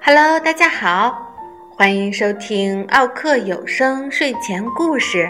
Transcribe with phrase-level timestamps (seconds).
[0.00, 1.34] Hello，大家好，
[1.76, 5.28] 欢迎收听奥克有声睡前故事，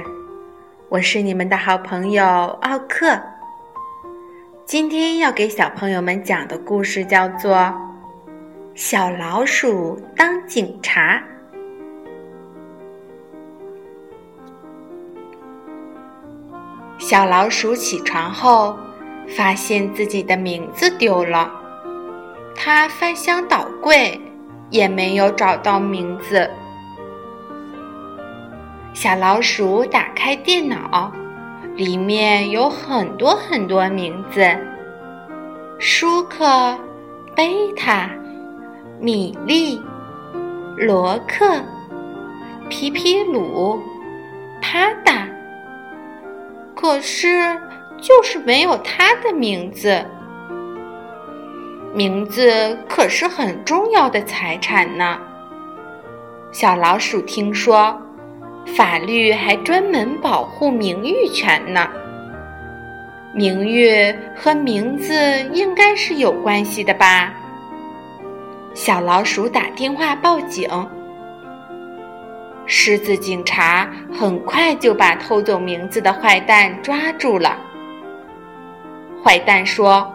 [0.90, 3.18] 我是你们的好朋友奥克。
[4.66, 7.54] 今天要给小朋友们讲的故事叫做
[8.74, 11.16] 《小老鼠当警察》。
[17.08, 18.76] 小老鼠起床后，
[19.28, 21.48] 发现自己的名字丢了，
[22.52, 24.20] 它翻箱倒柜。
[24.70, 26.50] 也没有找到名字。
[28.92, 31.12] 小老鼠打开电脑，
[31.76, 34.44] 里面有很多很多名字：
[35.78, 36.76] 舒克、
[37.36, 38.10] 贝塔、
[39.00, 39.80] 米莉、
[40.76, 41.62] 罗克、
[42.68, 43.80] 皮皮鲁、
[44.60, 45.25] 帕达。
[46.86, 47.60] 可是，
[48.00, 50.06] 就是没有他的名字。
[51.92, 55.18] 名字可是很重要的财产呢。
[56.52, 58.00] 小老鼠听说，
[58.66, 61.88] 法律还专门保护名誉权呢。
[63.34, 65.12] 名誉和名字
[65.52, 67.34] 应该是有关系的吧？
[68.74, 70.70] 小老鼠打电话报警，
[72.66, 77.58] 狮子警察很快就把偷走名字的坏蛋抓住了。
[79.24, 80.12] 坏蛋说。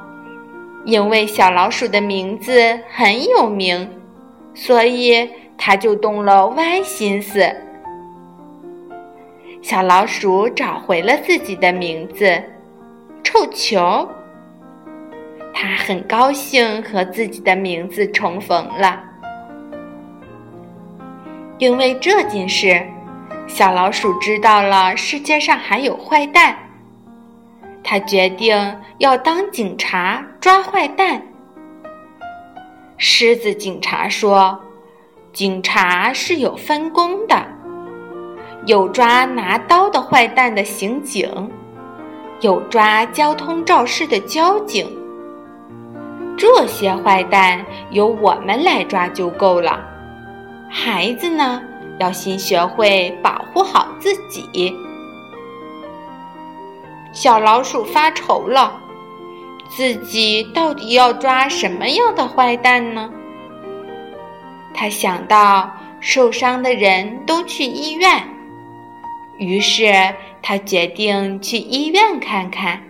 [0.83, 3.87] 因为小老鼠的名字很有名，
[4.55, 7.55] 所以他就动了歪心思。
[9.61, 12.25] 小老鼠找回了自己的名字——
[13.23, 14.09] 臭球。
[15.53, 19.10] 他很高兴和自己的名字重逢了。
[21.61, 22.83] 因为这件事，
[23.45, 26.57] 小老鼠知道了世界上还有坏蛋。
[27.83, 31.21] 他决定要当警察抓坏蛋。
[32.97, 34.59] 狮子警察说
[35.33, 37.45] ：“警察是有分工的，
[38.65, 41.29] 有抓拿刀的坏蛋的刑警，
[42.39, 44.89] 有抓交通肇事的交警。
[46.35, 49.89] 这些坏蛋由我们来抓就够了。
[50.73, 51.61] 孩子呢，
[51.99, 54.73] 要先学会保护好自己。”
[57.11, 58.79] 小老鼠发愁了，
[59.69, 63.11] 自己到底要抓什么样的坏蛋呢？
[64.73, 68.23] 他想到受伤的人都去医院，
[69.37, 69.93] 于是
[70.41, 72.81] 他决定去医院看看。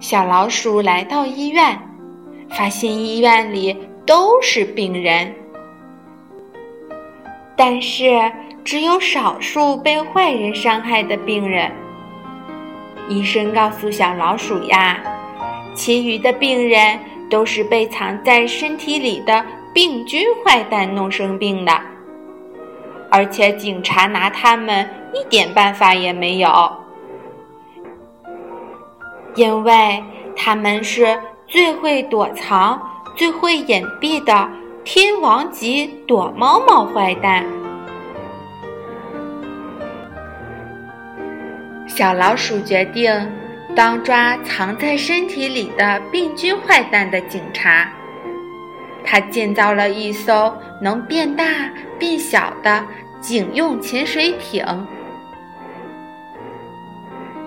[0.00, 1.78] 小老鼠来到医院，
[2.48, 5.34] 发现医院里都是病人，
[7.56, 8.30] 但是。
[8.62, 11.72] 只有少数被坏人伤害的病人。
[13.08, 15.00] 医生告诉小老鼠呀，
[15.74, 17.00] 其余的病人
[17.30, 21.72] 都是被藏在身体里的病菌坏蛋弄生病的，
[23.10, 26.70] 而且警察拿他们一点办法也没有，
[29.34, 30.04] 因为
[30.36, 31.18] 他们是
[31.50, 32.80] 最会躲藏、
[33.16, 34.48] 最会隐蔽的
[34.84, 37.44] 天王级躲猫猫坏蛋。
[41.88, 43.12] 小老鼠决定
[43.74, 47.92] 当抓藏在身体里的病菌坏蛋的警察。
[49.04, 51.44] 他建造了一艘能变大
[51.98, 52.86] 变小的
[53.20, 54.64] 警用潜水艇。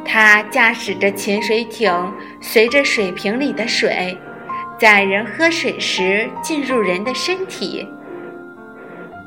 [0.06, 1.92] 他驾驶着潜水艇，
[2.40, 4.18] 随着水瓶里的水，
[4.80, 7.88] 在人喝水时进入人的身体。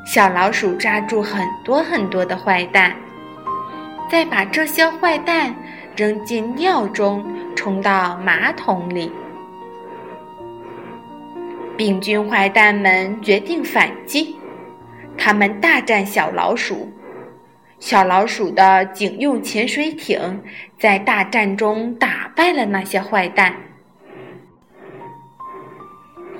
[0.05, 2.95] 小老鼠抓住很多很多的坏蛋。
[4.09, 5.53] 再把这些坏蛋
[5.97, 7.25] 扔进尿中，
[7.57, 9.11] 冲到马桶里。
[11.77, 14.37] 病菌坏蛋们决定反击，
[15.19, 16.89] 他们大战小老鼠。
[17.78, 20.43] 小老鼠的警用潜水艇
[20.78, 23.55] 在大战中打败了那些坏蛋。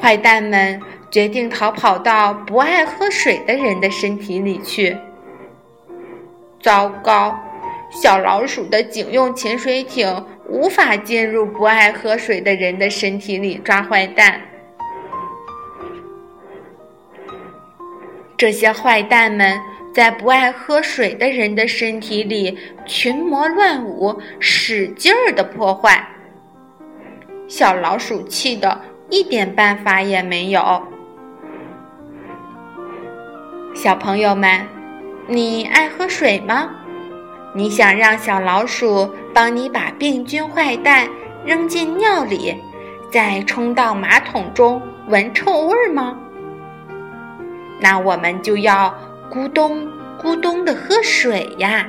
[0.01, 0.81] 坏蛋们
[1.11, 4.97] 决定逃跑到不爱喝水的人的身体里去。
[6.61, 7.39] 糟糕！
[7.91, 14.41] 小老鼠的警用潜水艇无法进入不爱喝水的人的身体里抓坏蛋。
[18.37, 19.59] 这些坏蛋们
[19.97, 26.07] 在不爱喝水的人的身体里群魔乱舞，使劲儿的破坏。
[27.49, 28.79] 小老鼠气得
[29.09, 30.83] 一点办法也没有。
[33.75, 34.67] 小朋友们。
[35.29, 36.71] 你爱喝水吗？
[37.55, 41.09] 你想让小老鼠帮你把病菌坏蛋
[41.45, 42.55] 扔进尿里，
[43.11, 46.17] 再冲到马桶中闻臭味吗？
[47.81, 48.95] 那我们就要
[49.31, 49.87] 咕咚
[50.19, 51.87] 咕咚的喝水呀。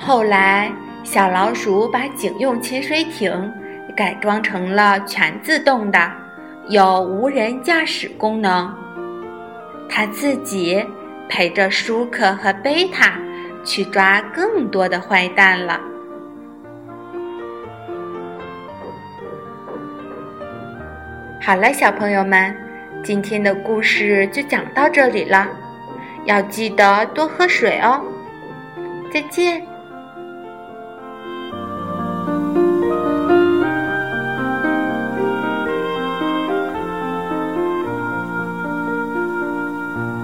[0.00, 0.72] 后来，
[1.04, 3.52] 小老鼠把警用潜水艇
[3.96, 6.10] 改装成了全自动的，
[6.68, 8.74] 有无人驾驶功能。
[9.88, 10.82] 它自己
[11.28, 13.18] 陪着舒克和贝塔
[13.64, 15.78] 去抓更多的坏蛋了。
[21.48, 22.54] 好了，小朋友们，
[23.02, 25.48] 今天的故事就讲到这里了，
[26.26, 28.04] 要记得多喝水哦。
[29.10, 29.66] 再见。